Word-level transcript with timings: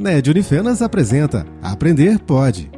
NED 0.00 0.30
Unifenas 0.30 0.80
apresenta 0.80 1.44
Aprender 1.60 2.20
Pode. 2.20 2.70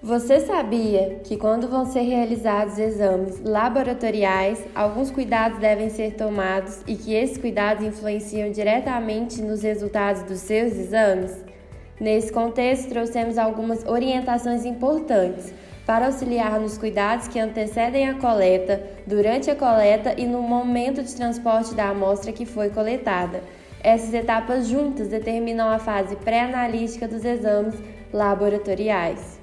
Você 0.00 0.38
sabia 0.46 1.18
que 1.24 1.36
quando 1.36 1.66
vão 1.66 1.84
ser 1.84 2.02
realizados 2.02 2.78
exames 2.78 3.40
laboratoriais, 3.42 4.60
alguns 4.72 5.10
cuidados 5.10 5.58
devem 5.58 5.90
ser 5.90 6.14
tomados 6.14 6.78
e 6.86 6.94
que 6.94 7.12
esses 7.12 7.38
cuidados 7.38 7.84
influenciam 7.84 8.52
diretamente 8.52 9.42
nos 9.42 9.64
resultados 9.64 10.22
dos 10.22 10.38
seus 10.38 10.74
exames? 10.74 11.53
Nesse 12.00 12.32
contexto, 12.32 12.88
trouxemos 12.88 13.38
algumas 13.38 13.84
orientações 13.86 14.64
importantes 14.64 15.52
para 15.86 16.06
auxiliar 16.06 16.58
nos 16.58 16.76
cuidados 16.76 17.28
que 17.28 17.38
antecedem 17.38 18.08
a 18.08 18.14
coleta, 18.14 18.82
durante 19.06 19.50
a 19.50 19.54
coleta 19.54 20.14
e 20.16 20.26
no 20.26 20.42
momento 20.42 21.02
de 21.02 21.14
transporte 21.14 21.74
da 21.74 21.90
amostra 21.90 22.32
que 22.32 22.46
foi 22.46 22.70
coletada. 22.70 23.42
Essas 23.82 24.14
etapas 24.14 24.66
juntas 24.66 25.08
determinam 25.08 25.68
a 25.68 25.78
fase 25.78 26.16
pré-analítica 26.16 27.06
dos 27.06 27.24
exames 27.24 27.74
laboratoriais. 28.12 29.38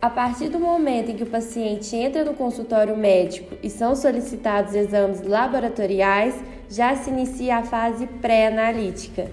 A 0.00 0.08
partir 0.08 0.48
do 0.48 0.58
momento 0.58 1.10
em 1.10 1.16
que 1.16 1.24
o 1.24 1.30
paciente 1.30 1.94
entra 1.94 2.24
no 2.24 2.32
consultório 2.32 2.96
médico 2.96 3.56
e 3.62 3.68
são 3.68 3.94
solicitados 3.94 4.74
exames 4.74 5.20
laboratoriais, 5.20 6.34
já 6.70 6.94
se 6.96 7.10
inicia 7.10 7.58
a 7.58 7.62
fase 7.62 8.06
pré-analítica. 8.06 9.28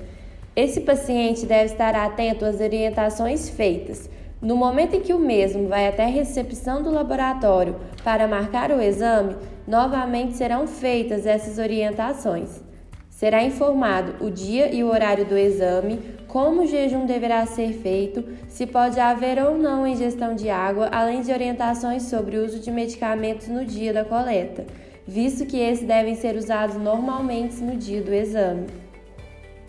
Esse 0.56 0.80
paciente 0.80 1.46
deve 1.46 1.66
estar 1.66 1.94
atento 1.94 2.46
às 2.46 2.62
orientações 2.62 3.50
feitas. 3.50 4.10
No 4.42 4.56
momento 4.56 4.96
em 4.96 5.02
que 5.02 5.14
o 5.14 5.20
mesmo 5.20 5.68
vai 5.68 5.86
até 5.86 6.04
a 6.04 6.08
recepção 6.08 6.82
do 6.82 6.92
laboratório 6.92 7.76
para 8.06 8.26
marcar 8.26 8.72
o 8.72 8.82
exame, 8.82 9.36
novamente 9.68 10.38
serão 10.38 10.66
feitas 10.66 11.26
essas 11.26 11.58
orientações. 11.58 12.64
Será 13.10 13.44
informado 13.44 14.26
o 14.26 14.30
dia 14.30 14.74
e 14.74 14.82
o 14.82 14.88
horário 14.88 15.26
do 15.26 15.38
exame, 15.38 16.00
como 16.28 16.62
o 16.62 16.68
jejum 16.68 17.06
deverá 17.06 17.46
ser 17.46 17.74
feito, 17.74 18.24
se 18.48 18.66
pode 18.66 18.98
haver 18.98 19.44
ou 19.44 19.58
não 19.58 19.86
ingestão 19.86 20.36
de 20.36 20.50
água, 20.50 20.90
além 20.90 21.22
de 21.22 21.34
orientações 21.34 22.04
sobre 22.04 22.38
o 22.38 22.46
uso 22.46 22.60
de 22.60 22.72
medicamentos 22.72 23.48
no 23.50 23.66
dia 23.66 23.92
da 23.92 24.06
coleta, 24.06 24.66
visto 25.06 25.46
que 25.46 25.58
esses 25.58 25.86
devem 25.86 26.16
ser 26.16 26.36
usados 26.38 26.78
normalmente 26.78 27.56
no 27.62 27.76
dia 27.76 28.02
do 28.02 28.14
exame. 28.14 28.68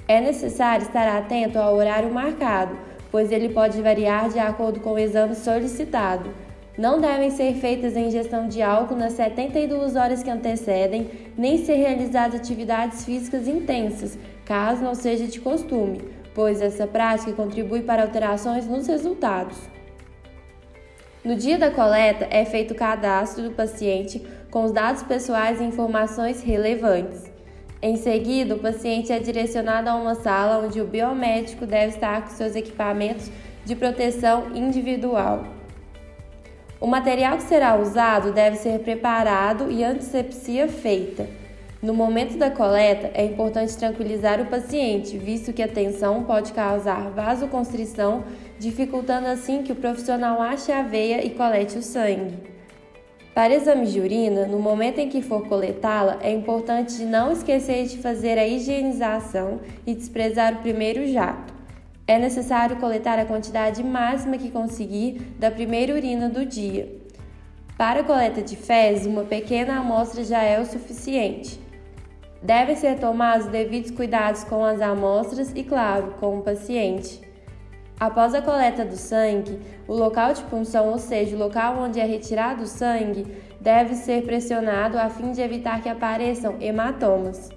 É 0.08 0.20
necessário 0.20 0.86
estar 0.86 1.08
atento 1.08 1.58
ao 1.58 1.74
horário 1.74 2.12
marcado, 2.12 2.78
pois 3.10 3.32
ele 3.32 3.48
pode 3.48 3.82
variar 3.82 4.28
de 4.28 4.38
acordo 4.38 4.78
com 4.78 4.92
o 4.92 4.98
exame 4.98 5.34
solicitado. 5.34 6.30
Não 6.78 7.00
devem 7.00 7.30
ser 7.30 7.54
feitas 7.54 7.96
a 7.96 8.00
ingestão 8.00 8.46
de 8.46 8.62
álcool 8.62 8.96
nas 8.96 9.14
72 9.14 9.96
horas 9.96 10.22
que 10.22 10.30
antecedem, 10.30 11.10
nem 11.36 11.64
ser 11.64 11.74
realizadas 11.76 12.38
atividades 12.38 13.04
físicas 13.04 13.48
intensas, 13.48 14.16
caso 14.44 14.84
não 14.84 14.94
seja 14.94 15.26
de 15.26 15.40
costume, 15.40 16.02
pois 16.34 16.60
essa 16.60 16.86
prática 16.86 17.32
contribui 17.32 17.80
para 17.80 18.02
alterações 18.02 18.66
nos 18.66 18.86
resultados. 18.86 19.56
No 21.24 21.34
dia 21.34 21.58
da 21.58 21.72
coleta, 21.72 22.28
é 22.30 22.44
feito 22.44 22.74
o 22.74 22.76
cadastro 22.76 23.42
do 23.42 23.50
paciente 23.50 24.24
com 24.50 24.64
os 24.64 24.70
dados 24.70 25.02
pessoais 25.02 25.60
e 25.60 25.64
informações 25.64 26.42
relevantes. 26.42 27.35
Em 27.82 27.96
seguida, 27.96 28.54
o 28.54 28.58
paciente 28.58 29.12
é 29.12 29.18
direcionado 29.18 29.90
a 29.90 29.94
uma 29.96 30.14
sala 30.14 30.64
onde 30.64 30.80
o 30.80 30.86
biomédico 30.86 31.66
deve 31.66 31.94
estar 31.94 32.22
com 32.22 32.30
seus 32.30 32.56
equipamentos 32.56 33.30
de 33.64 33.76
proteção 33.76 34.54
individual. 34.54 35.44
O 36.80 36.86
material 36.86 37.36
que 37.36 37.42
será 37.42 37.76
usado 37.76 38.32
deve 38.32 38.56
ser 38.56 38.80
preparado 38.80 39.70
e 39.70 39.84
antisepsia 39.84 40.68
feita. 40.68 41.28
No 41.82 41.92
momento 41.92 42.38
da 42.38 42.50
coleta, 42.50 43.10
é 43.12 43.24
importante 43.24 43.76
tranquilizar 43.76 44.40
o 44.40 44.46
paciente, 44.46 45.18
visto 45.18 45.52
que 45.52 45.62
a 45.62 45.68
tensão 45.68 46.24
pode 46.24 46.52
causar 46.52 47.10
vasoconstrição, 47.10 48.24
dificultando 48.58 49.26
assim 49.26 49.62
que 49.62 49.72
o 49.72 49.76
profissional 49.76 50.40
ache 50.40 50.72
a 50.72 50.82
veia 50.82 51.24
e 51.24 51.30
colete 51.30 51.76
o 51.76 51.82
sangue. 51.82 52.55
Para 53.36 53.52
exame 53.52 53.84
de 53.84 54.00
urina, 54.00 54.46
no 54.46 54.58
momento 54.58 54.98
em 54.98 55.10
que 55.10 55.20
for 55.20 55.46
coletá-la, 55.46 56.16
é 56.22 56.32
importante 56.32 57.04
não 57.04 57.30
esquecer 57.30 57.86
de 57.86 57.98
fazer 57.98 58.38
a 58.38 58.46
higienização 58.46 59.60
e 59.86 59.94
desprezar 59.94 60.54
o 60.54 60.62
primeiro 60.62 61.06
jato. 61.06 61.52
É 62.06 62.18
necessário 62.18 62.76
coletar 62.76 63.18
a 63.18 63.26
quantidade 63.26 63.84
máxima 63.84 64.38
que 64.38 64.50
conseguir 64.50 65.34
da 65.38 65.50
primeira 65.50 65.92
urina 65.92 66.30
do 66.30 66.46
dia. 66.46 66.90
Para 67.76 68.00
a 68.00 68.04
coleta 68.04 68.40
de 68.40 68.56
fezes, 68.56 69.04
uma 69.04 69.24
pequena 69.24 69.80
amostra 69.80 70.24
já 70.24 70.42
é 70.42 70.58
o 70.58 70.64
suficiente. 70.64 71.60
Devem 72.42 72.74
ser 72.74 72.98
tomados 72.98 73.48
devidos 73.48 73.90
cuidados 73.90 74.44
com 74.44 74.64
as 74.64 74.80
amostras 74.80 75.52
e, 75.54 75.62
claro, 75.62 76.14
com 76.18 76.38
o 76.38 76.42
paciente. 76.42 77.25
Após 77.98 78.34
a 78.34 78.42
coleta 78.42 78.84
do 78.84 78.96
sangue, 78.96 79.58
o 79.88 79.94
local 79.94 80.34
de 80.34 80.42
punção, 80.42 80.90
ou 80.90 80.98
seja, 80.98 81.34
o 81.34 81.38
local 81.38 81.78
onde 81.78 81.98
é 81.98 82.04
retirado 82.04 82.64
o 82.64 82.66
sangue, 82.66 83.26
deve 83.58 83.94
ser 83.94 84.22
pressionado 84.22 84.98
a 84.98 85.08
fim 85.08 85.32
de 85.32 85.40
evitar 85.40 85.82
que 85.82 85.88
apareçam 85.88 86.56
hematomas. 86.60 87.48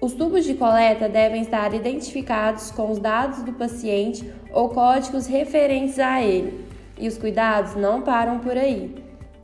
Os 0.00 0.12
tubos 0.12 0.44
de 0.44 0.54
coleta 0.54 1.08
devem 1.08 1.42
estar 1.42 1.74
identificados 1.74 2.70
com 2.70 2.90
os 2.90 3.00
dados 3.00 3.42
do 3.42 3.52
paciente 3.52 4.32
ou 4.52 4.68
códigos 4.68 5.26
referentes 5.26 5.98
a 5.98 6.22
ele, 6.22 6.64
e 6.96 7.08
os 7.08 7.18
cuidados 7.18 7.74
não 7.74 8.00
param 8.02 8.38
por 8.38 8.56
aí. 8.56 8.94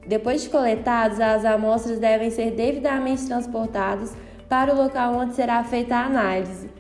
Depois 0.06 0.42
de 0.42 0.48
coletados, 0.48 1.20
as 1.20 1.44
amostras 1.44 1.98
devem 1.98 2.30
ser 2.30 2.52
devidamente 2.52 3.26
transportadas 3.26 4.14
para 4.48 4.72
o 4.72 4.76
local 4.76 5.14
onde 5.14 5.34
será 5.34 5.62
feita 5.64 5.96
a 5.96 6.06
análise. 6.06 6.70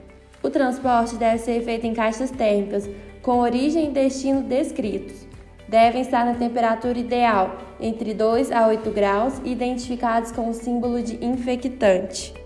O 0.42 0.48
transporte 0.50 1.16
deve 1.16 1.38
ser 1.38 1.62
feito 1.62 1.86
em 1.86 1.92
caixas 1.92 2.30
térmicas, 2.30 2.88
com 3.28 3.40
origem 3.40 3.90
e 3.90 3.90
destino 3.90 4.40
descritos. 4.40 5.26
Devem 5.68 6.00
estar 6.00 6.24
na 6.24 6.32
temperatura 6.32 6.98
ideal, 6.98 7.58
entre 7.78 8.14
2 8.14 8.50
a 8.50 8.66
8 8.68 8.90
graus, 8.90 9.34
identificados 9.44 10.32
com 10.32 10.48
o 10.48 10.54
símbolo 10.54 11.02
de 11.02 11.22
infectante. 11.22 12.37